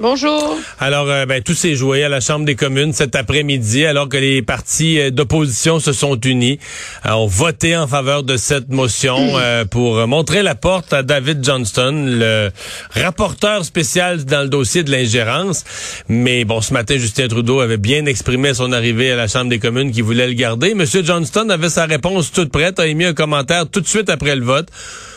[0.00, 0.56] Bonjour.
[0.78, 4.16] Alors, euh, ben, tout s'est joué à la Chambre des communes cet après-midi, alors que
[4.16, 6.60] les partis euh, d'opposition se sont unis,
[7.04, 11.44] euh, ont voté en faveur de cette motion euh, pour montrer la porte à David
[11.44, 12.50] Johnston, le
[12.94, 15.64] rapporteur spécial dans le dossier de l'ingérence.
[16.08, 19.50] Mais bon, ce matin, Justin Trudeau avait bien exprimé à son arrivée à la Chambre
[19.50, 20.74] des communes qu'il voulait le garder.
[20.74, 24.36] Monsieur Johnston avait sa réponse toute prête, a émis un commentaire tout de suite après
[24.36, 24.68] le vote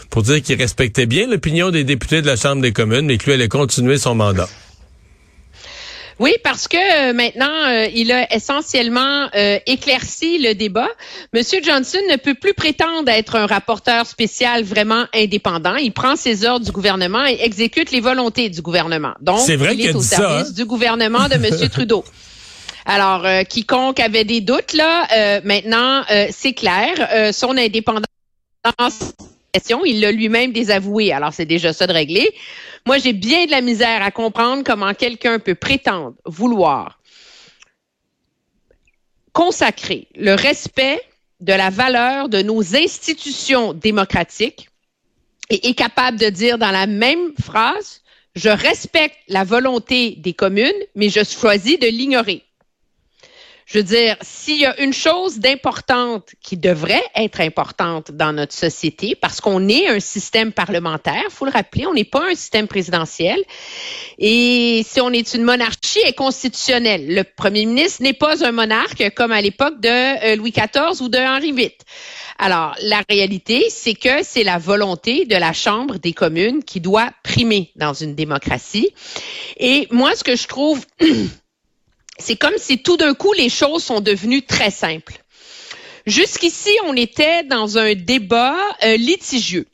[0.10, 3.34] pour dire qu'il respectait bien l'opinion des députés de la Chambre des communes, que lui
[3.34, 4.50] allait continuer son mandat.
[6.20, 10.90] Oui, parce que euh, maintenant, euh, il a essentiellement euh, éclairci le débat.
[11.34, 15.76] Monsieur Johnson ne peut plus prétendre être un rapporteur spécial vraiment indépendant.
[15.76, 19.14] Il prend ses ordres du gouvernement et exécute les volontés du gouvernement.
[19.22, 20.54] Donc, vrai il est au ça, service hein?
[20.56, 22.04] du gouvernement de Monsieur Trudeau.
[22.86, 26.90] Alors, euh, quiconque avait des doutes, là, euh, maintenant, euh, c'est clair.
[27.14, 28.06] Euh, son indépendance
[29.86, 32.34] il l'a lui-même désavoué, alors c'est déjà ça de régler.
[32.86, 37.00] Moi, j'ai bien de la misère à comprendre comment quelqu'un peut prétendre vouloir
[39.34, 41.02] consacrer le respect
[41.40, 44.70] de la valeur de nos institutions démocratiques
[45.50, 48.02] et est capable de dire dans la même phrase,
[48.36, 52.44] je respecte la volonté des communes, mais je choisis de l'ignorer.
[53.72, 58.54] Je veux dire, s'il y a une chose d'importante qui devrait être importante dans notre
[58.54, 62.68] société, parce qu'on est un système parlementaire, faut le rappeler, on n'est pas un système
[62.68, 63.42] présidentiel.
[64.20, 67.16] Et si on est une monarchie, est constitutionnelle.
[67.16, 71.08] Le premier ministre n'est pas un monarque comme à l'époque de euh, Louis XIV ou
[71.08, 71.72] de Henri VIII.
[72.40, 77.12] Alors, la réalité, c'est que c'est la volonté de la Chambre des communes qui doit
[77.24, 78.90] primer dans une démocratie.
[79.56, 80.86] Et moi, ce que je trouve
[82.18, 85.22] c'est comme si tout d'un coup les choses sont devenues très simples.
[86.06, 89.68] Jusqu'ici, on était dans un débat euh, litigieux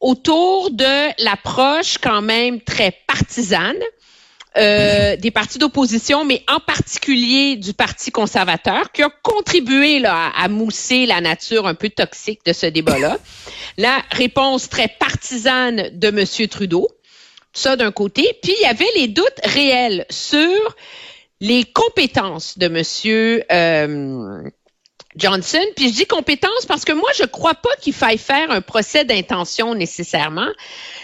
[0.00, 3.78] autour de l'approche quand même très partisane
[4.56, 11.06] euh, des partis d'opposition, mais en particulier du Parti conservateur, qui a contribué à mousser
[11.06, 13.18] la nature un peu toxique de ce débat-là.
[13.76, 16.48] La réponse très partisane de M.
[16.48, 16.88] Trudeau,
[17.52, 20.76] ça d'un côté, puis il y avait les doutes réels sur
[21.40, 24.42] les compétences de Monsieur euh,
[25.16, 25.64] Johnson.
[25.76, 29.04] Puis je dis compétences parce que moi, je crois pas qu'il faille faire un procès
[29.04, 30.50] d'intention nécessairement.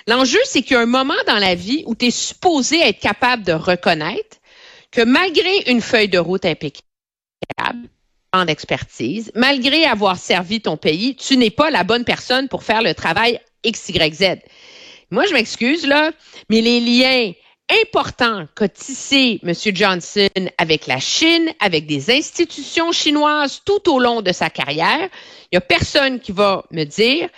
[0.06, 3.00] L'enjeu, c'est qu'il y a un moment dans la vie où tu es supposé être
[3.00, 4.36] capable de reconnaître
[4.91, 6.82] que malgré une feuille de route impeccable,
[8.32, 12.82] en expertise, malgré avoir servi ton pays, tu n'es pas la bonne personne pour faire
[12.82, 14.24] le travail X, Y, Z.
[15.10, 16.10] Moi, je m'excuse, là,
[16.50, 17.32] mais les liens
[17.84, 19.53] important qu'a tissé M.
[19.75, 20.28] Johnson
[20.59, 25.09] avec la Chine, avec des institutions chinoises tout au long de sa carrière.
[25.44, 27.28] Il n'y a personne qui va me dire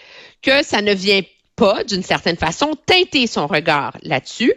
[0.42, 1.22] que ça ne vient
[1.56, 4.54] pas, d'une certaine façon, teinter son regard là-dessus.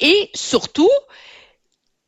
[0.00, 0.90] Et surtout,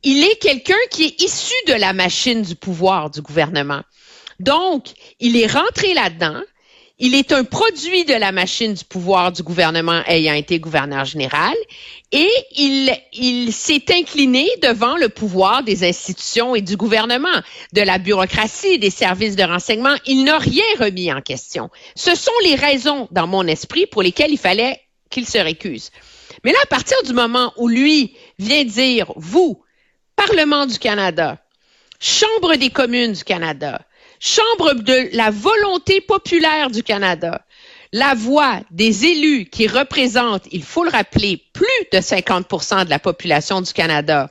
[0.03, 3.81] il est quelqu'un qui est issu de la machine du pouvoir du gouvernement.
[4.39, 6.41] Donc, il est rentré là-dedans.
[7.03, 11.55] Il est un produit de la machine du pouvoir du gouvernement ayant été gouverneur général
[12.11, 17.41] et il, il s'est incliné devant le pouvoir des institutions et du gouvernement,
[17.73, 19.95] de la bureaucratie, des services de renseignement.
[20.05, 21.71] Il n'a rien remis en question.
[21.95, 24.79] Ce sont les raisons dans mon esprit pour lesquelles il fallait
[25.09, 25.89] qu'il se récuse.
[26.43, 29.63] Mais là, à partir du moment où lui vient dire, vous,
[30.15, 31.39] Parlement du Canada,
[31.99, 33.81] Chambre des communes du Canada,
[34.23, 37.43] Chambre de la volonté populaire du Canada,
[37.91, 42.99] la voix des élus qui représentent, il faut le rappeler, plus de 50% de la
[42.99, 44.29] population du Canada,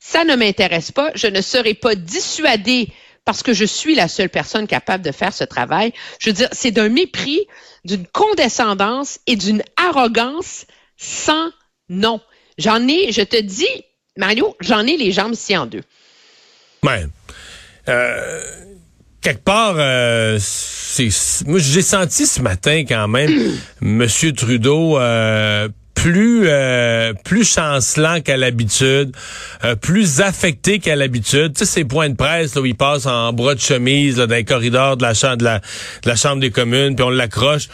[0.00, 1.12] ça ne m'intéresse pas.
[1.14, 2.88] Je ne serai pas dissuadée
[3.24, 5.92] parce que je suis la seule personne capable de faire ce travail.
[6.18, 7.46] Je veux dire, c'est d'un mépris,
[7.84, 10.66] d'une condescendance et d'une arrogance
[10.96, 11.50] sans
[11.88, 12.20] nom.
[12.58, 13.68] J'en ai, je te dis,
[14.16, 15.82] Mario, j'en ai les jambes si en deux.
[17.88, 18.74] Euh,
[19.26, 20.38] quelque part, euh,
[21.46, 23.32] moi j'ai senti ce matin quand même
[23.80, 29.16] Monsieur Trudeau euh, plus euh, plus chancelant qu'à l'habitude,
[29.80, 31.54] plus affecté qu'à l'habitude.
[31.54, 34.26] Tu sais ces points de presse là, où il passe en bras de chemise dans
[34.26, 37.66] les corridors de la chambre des communes, puis on l'accroche.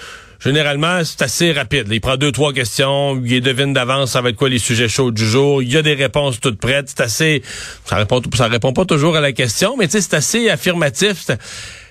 [0.45, 1.87] Généralement, c'est assez rapide.
[1.91, 5.11] Il prend deux, trois questions, il devine d'avance ça va être quoi les sujets chauds
[5.11, 5.63] du jour.
[5.63, 6.89] Il y a des réponses toutes prêtes.
[6.89, 7.43] C'est assez.
[7.85, 11.31] Ça répond, ça répond pas toujours à la question, mais c'est assez affirmatif.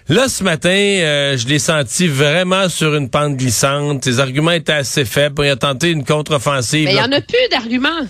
[0.09, 4.03] Là, ce matin, euh, je l'ai senti vraiment sur une pente glissante.
[4.03, 5.45] Ses arguments étaient assez faibles.
[5.45, 6.85] Il a tenté une contre-offensive.
[6.85, 8.07] Mais il n'y en a plus d'arguments.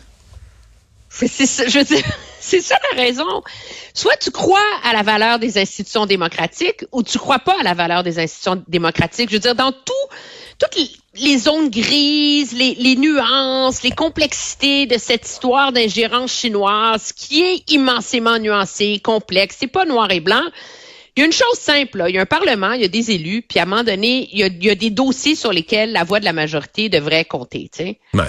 [1.11, 1.63] C'est ça,
[2.39, 3.43] ça la raison.
[3.93, 7.73] Soit tu crois à la valeur des institutions démocratiques ou tu crois pas à la
[7.73, 9.29] valeur des institutions démocratiques.
[9.29, 9.93] Je veux dire, dans tout,
[10.57, 10.77] toutes
[11.15, 17.69] les zones grises, les, les nuances, les complexités de cette histoire d'ingérence chinoise qui est
[17.69, 19.57] immensément nuancée, complexe.
[19.59, 20.43] C'est pas noir et blanc.
[21.15, 22.09] Il y a une chose simple, là.
[22.09, 24.29] il y a un Parlement, il y a des élus, puis à un moment donné,
[24.31, 26.87] il y a, il y a des dossiers sur lesquels la voix de la majorité
[26.87, 27.69] devrait compter.
[27.69, 27.99] Tu sais.
[28.13, 28.23] Ouais.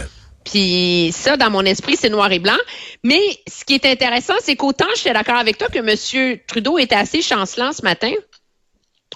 [0.44, 2.56] Puis ça, dans mon esprit, c'est noir et blanc.
[3.02, 6.38] Mais ce qui est intéressant, c'est qu'autant je suis d'accord avec toi que M.
[6.46, 8.12] Trudeau était assez chancelant ce matin.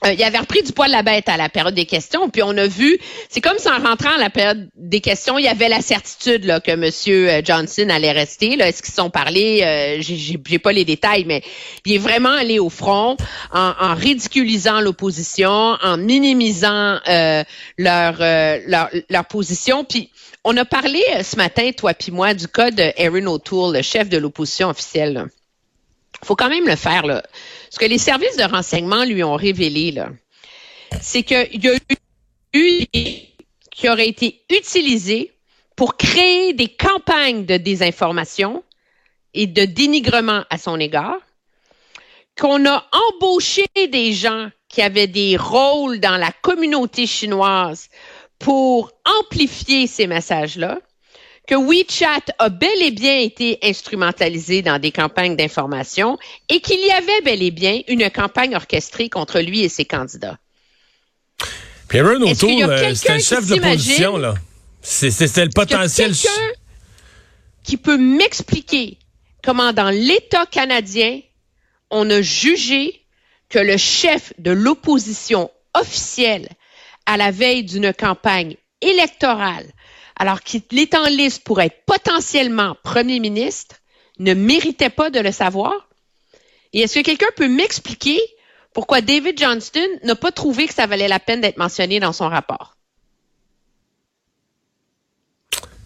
[0.04, 2.42] Euh, il avait repris du poil de la bête à la période des questions, puis
[2.42, 2.98] on a vu,
[3.28, 6.44] c'est comme si en rentrant à la période des questions, il y avait la certitude
[6.44, 7.44] là, que M.
[7.44, 8.56] Johnson allait rester.
[8.56, 8.68] Là.
[8.68, 9.62] Est-ce qu'ils sont parlé?
[9.62, 11.42] Euh, J'ai pas les détails, mais
[11.84, 13.16] il est vraiment allé au front
[13.52, 17.44] en, ridiculisant l'opposition, en minimisant euh,
[17.78, 18.58] leur, euh,
[19.08, 19.84] leur, position.
[19.84, 20.10] Puis
[20.44, 23.82] on a parlé euh, ce matin, toi puis moi, du cas de Erin O'Toole, le
[23.82, 25.26] chef de l'opposition officielle.
[26.24, 27.06] Faut quand même le faire.
[27.06, 27.22] Là.
[27.70, 30.08] Ce que les services de renseignement lui ont révélé, là,
[31.00, 31.76] c'est qu'il y a
[32.54, 32.86] eu
[33.70, 35.32] qui aurait été utilisé
[35.76, 38.64] pour créer des campagnes de désinformation
[39.34, 41.18] et de dénigrement à son égard,
[42.38, 47.88] qu'on a embauché des gens qui avaient des rôles dans la communauté chinoise
[48.38, 48.90] pour
[49.20, 50.78] amplifier ces messages-là,
[51.46, 56.90] que WeChat a bel et bien été instrumentalisé dans des campagnes d'information et qu'il y
[56.90, 60.38] avait bel et bien une campagne orchestrée contre lui et ses candidats.
[61.88, 62.26] Puis Aaron
[62.94, 64.34] c'était le chef de l'opposition, là.
[64.82, 66.12] C'était le potentiel.
[66.12, 66.52] quelqu'un
[67.62, 68.98] qui peut m'expliquer
[69.44, 71.20] comment dans l'État canadien,
[71.90, 73.02] on a jugé
[73.48, 76.48] que le chef de l'opposition officielle
[77.06, 79.66] à la veille d'une campagne électorale,
[80.18, 83.76] alors qu'il est en liste pour être potentiellement premier ministre,
[84.18, 85.88] ne méritait pas de le savoir?
[86.72, 88.18] Et est-ce que quelqu'un peut m'expliquer
[88.72, 92.28] pourquoi David Johnston n'a pas trouvé que ça valait la peine d'être mentionné dans son
[92.28, 92.76] rapport?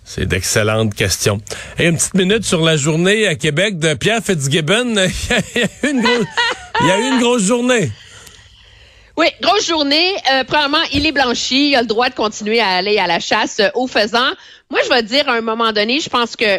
[0.05, 1.41] C'est d'excellentes questions.
[1.79, 4.97] Et une petite minute sur la journée à Québec de Pierre Fitzgibbon.
[4.97, 6.03] il,
[6.85, 7.93] y a eu une grosse, journée.
[9.21, 10.15] Oui, grosse journée.
[10.33, 11.69] Euh, premièrement, il est blanchi.
[11.69, 14.31] Il a le droit de continuer à aller à la chasse euh, au faisant.
[14.71, 16.59] Moi, je vais dire à un moment donné, je pense que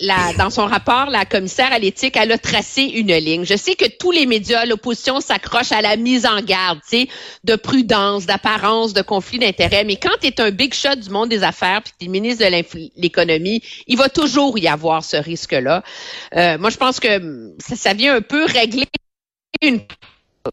[0.00, 3.44] la, dans son rapport, la commissaire à l'éthique, elle a tracé une ligne.
[3.44, 7.08] Je sais que tous les médias, l'opposition s'accroche à la mise en garde, tu sais,
[7.44, 9.84] de prudence, d'apparence, de conflit d'intérêts.
[9.84, 12.90] Mais quand tu un big shot du monde des affaires, puis tu es ministre de
[12.96, 15.82] l'économie, il va toujours y avoir ce risque-là.
[16.34, 18.86] Euh, moi, je pense que ça vient un peu régler
[19.60, 19.82] une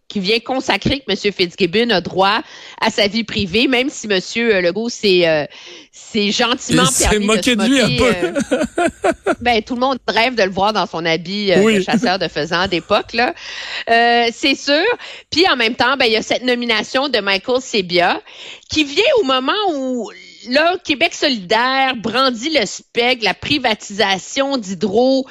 [0.07, 1.33] qui vient consacrer que M.
[1.33, 2.41] Fitzgibbon a droit
[2.81, 4.19] à sa vie privée, même si M.
[4.61, 5.45] Legault s'est euh,
[6.31, 8.13] gentiment Il permis moqué de, de, lui un peu.
[8.13, 8.87] euh,
[9.41, 11.77] ben, tout le monde rêve de le voir dans son habit euh, Oui.
[11.77, 13.13] de chasseur de faisans d'époque.
[13.13, 13.33] là.
[13.89, 14.83] Euh, C'est sûr.
[15.29, 18.21] Puis en même temps, ben, il y a cette nomination de Michael Sebia
[18.69, 20.11] qui vient au moment où
[20.49, 25.25] là, Québec solidaire brandit le spec, la privatisation d'Hydro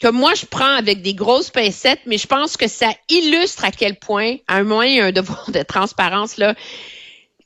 [0.00, 3.70] que moi je prends avec des grosses pincettes, mais je pense que ça illustre à
[3.70, 6.54] quel point, à un moment, il y a un devoir de transparence là.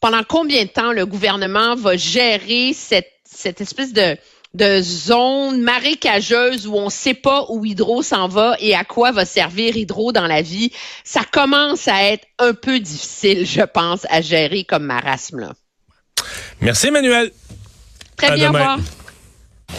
[0.00, 4.17] Pendant combien de temps le gouvernement va gérer cette, cette espèce de,
[4.55, 9.12] de zone marécageuse où on ne sait pas où Hydro s'en va et à quoi
[9.12, 10.73] va servir Hydro dans la vie,
[11.05, 15.40] ça commence à être un peu difficile, je pense, à gérer comme marasme.
[15.40, 15.52] Là.
[16.61, 17.33] Merci, Emmanuel.
[18.17, 18.78] Très À bien, au revoir.